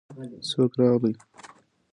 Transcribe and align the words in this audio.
څوک 0.49 0.71
راغی. 0.79 1.13